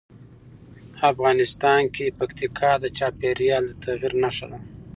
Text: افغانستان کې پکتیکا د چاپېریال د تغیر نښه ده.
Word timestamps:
افغانستان 1.11 1.81
کې 1.95 2.15
پکتیکا 2.19 2.71
د 2.83 2.85
چاپېریال 2.97 3.63
د 3.67 3.71
تغیر 3.83 4.13
نښه 4.23 4.45
ده. 4.51 4.59